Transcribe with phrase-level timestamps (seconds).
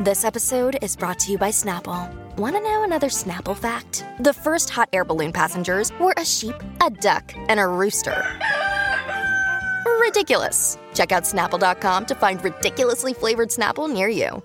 [0.00, 2.08] This episode is brought to you by Snapple.
[2.36, 4.04] Want to know another Snapple fact?
[4.20, 8.24] The first hot air balloon passengers were a sheep, a duck, and a rooster.
[10.00, 10.78] Ridiculous.
[10.94, 14.40] Check out snapple.com to find ridiculously flavored Snapple near you.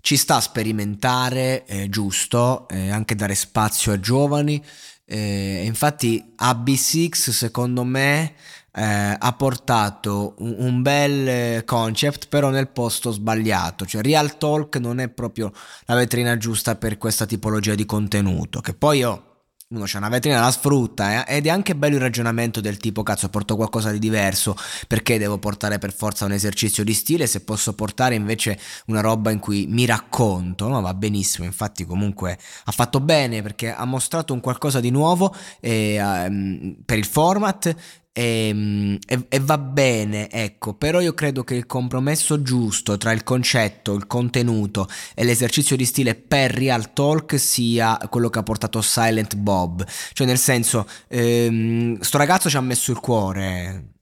[0.00, 4.64] Ci sta a sperimentare, è giusto, eh, anche dare spazio ai giovani.
[5.04, 8.36] Eh, infatti AB6 secondo me
[8.76, 14.98] eh, ha portato un, un, bel concept però nel posto sbagliato, cioè Real Talk non
[14.98, 15.52] è proprio
[15.84, 19.34] la vetrina giusta per questa tipologia di contenuto, che poi io
[19.66, 21.36] uno c'ha una vetrina, la sfrutta eh?
[21.36, 24.54] ed è anche bello il ragionamento del tipo cazzo porto qualcosa di diverso
[24.86, 29.30] perché devo portare per forza un esercizio di stile se posso portare invece una roba
[29.30, 30.80] in cui mi racconto, no?
[30.80, 36.00] va benissimo, infatti comunque ha fatto bene perché ha mostrato un qualcosa di nuovo e,
[36.00, 41.54] um, per il format e, ehm, e, e, va bene, ecco, però io credo che
[41.56, 47.38] il compromesso giusto tra il concetto, il contenuto e l'esercizio di stile per Real Talk
[47.38, 52.60] sia quello che ha portato Silent Bob, cioè nel senso, ehm, sto ragazzo ci ha
[52.60, 53.93] messo il cuore,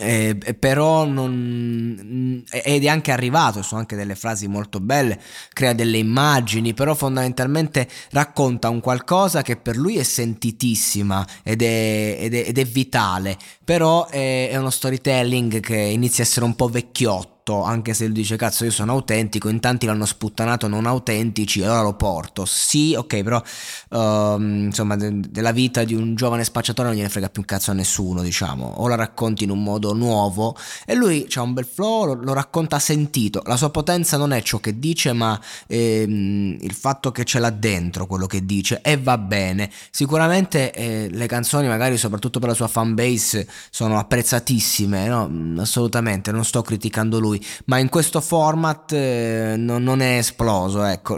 [0.00, 5.20] eh, però non, ed è anche arrivato, sono anche delle frasi molto belle,
[5.52, 12.16] crea delle immagini, però fondamentalmente racconta un qualcosa che per lui è sentitissima ed è,
[12.20, 16.54] ed è, ed è vitale, però è, è uno storytelling che inizia a essere un
[16.54, 20.68] po' vecchiotto porto, anche se lui dice cazzo io sono autentico, in tanti l'hanno sputtanato
[20.68, 22.44] non autentici, allora lo porto.
[22.44, 23.42] Sì, ok, però
[23.90, 27.70] uh, insomma de- della vita di un giovane spacciatore non gliene frega più un cazzo
[27.70, 31.66] a nessuno, diciamo, o la racconti in un modo nuovo e lui ha un bel
[31.66, 36.58] flow, lo, lo, racconta sentito, la sua potenza non è ciò che dice, ma ehm,
[36.60, 39.70] il fatto che ce l'ha dentro quello che dice e va bene.
[39.90, 45.60] Sicuramente eh, le canzoni magari soprattutto per la sua fanbase sono apprezzatissime, no?
[45.60, 51.16] assolutamente, non sto criticando lui, ma in questo format eh, non, non, è esploso, ecco,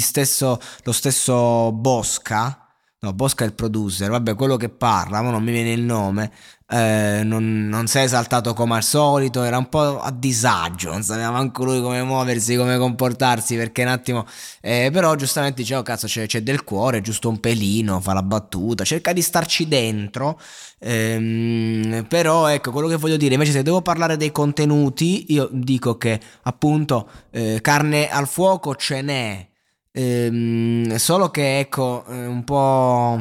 [0.00, 2.61] stesso, lo stesso Bosca,
[3.04, 6.30] no Bosca è il producer, vabbè quello che parla, ma non mi viene il nome,
[6.68, 11.02] eh, non, non si è esaltato come al solito, era un po' a disagio, non
[11.02, 14.24] sapeva manco lui come muoversi, come comportarsi, perché un attimo...
[14.60, 18.22] Eh, però giustamente diceva, oh, cazzo, c'è, c'è, del cuore, giusto un pelino, fa la
[18.22, 20.40] battuta, cerca di starci dentro,
[20.78, 25.98] ehm, però ecco, quello che voglio dire, invece se devo parlare dei contenuti, io dico
[25.98, 29.50] che appunto eh, carne al fuoco ce n'è,
[29.92, 33.20] ehm, solo che ecco, un po'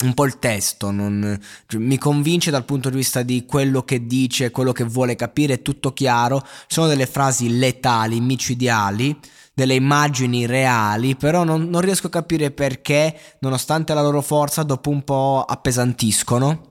[0.00, 4.06] un po' il testo, non, cioè, mi convince dal punto di vista di quello che
[4.06, 9.18] dice, quello che vuole capire, è tutto chiaro, sono delle frasi letali, micidiali,
[9.52, 14.90] delle immagini reali, però non, non riesco a capire perché, nonostante la loro forza, dopo
[14.90, 16.66] un po' appesantiscono.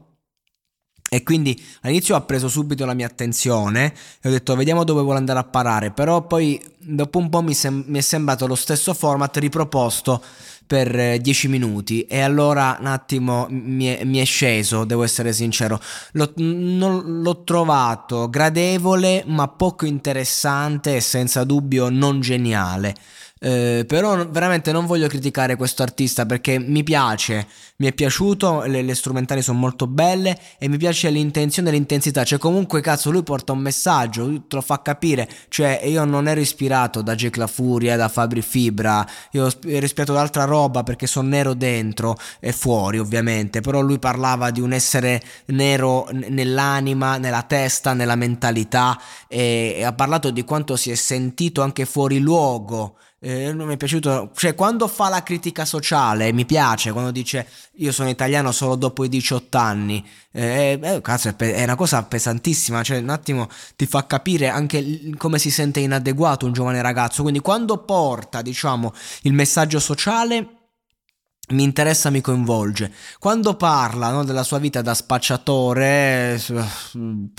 [1.10, 5.18] E quindi all'inizio ha preso subito la mia attenzione e ho detto vediamo dove vuole
[5.18, 8.94] andare a parare, però poi dopo un po' mi, sem- mi è sembrato lo stesso
[8.94, 10.22] format riproposto
[10.66, 15.34] per 10 eh, minuti e allora un attimo mi è, mi è sceso, devo essere
[15.34, 15.80] sincero.
[16.14, 22.96] L'ho, non, l'ho trovato gradevole ma poco interessante e senza dubbio non geniale.
[23.40, 27.48] Eh, però veramente non voglio criticare questo artista perché mi piace,
[27.78, 32.24] mi è piaciuto, le, le strumentali sono molto belle e mi piace l'intenzione e l'intensità,
[32.24, 36.40] cioè comunque cazzo lui porta un messaggio, te lo fa capire, cioè io non ero
[36.40, 41.06] ispirato da Jack La Furia, da Fabri Fibra, io ho ispirato da altra roba perché
[41.06, 47.44] sono nero dentro e fuori ovviamente, però lui parlava di un essere nero nell'anima, nella
[47.44, 52.96] testa, nella mentalità e, e ha parlato di quanto si è sentito anche fuori luogo
[53.20, 57.48] eh, non mi è piaciuto, cioè quando fa la critica sociale mi piace, quando dice
[57.78, 61.76] io sono italiano solo dopo i 18 anni, eh, eh, cazzo, è, pe- è, una
[61.76, 66.82] cosa pesantissima, cioè un attimo ti fa capire anche come si sente inadeguato un giovane
[66.82, 68.94] ragazzo, quindi quando porta, diciamo,
[69.24, 70.57] il messaggio sociale
[71.50, 72.92] mi interessa, mi coinvolge.
[73.20, 76.42] Quando parla no, della sua vita da spacciatore, eh,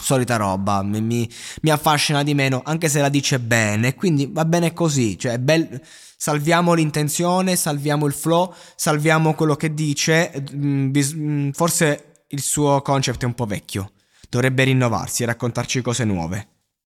[0.00, 1.30] solita roba, mi, mi,
[1.62, 5.80] mi, affascina di meno, anche se la dice bene, quindi va bene così, cioè bel,
[6.16, 13.22] salviamo l'intenzione, salviamo il flow, salviamo quello che dice, mm, mm, forse il suo concept
[13.22, 13.92] è un po' vecchio,
[14.30, 16.48] dovrebbe rinnovarsi e raccontarci cose nuove.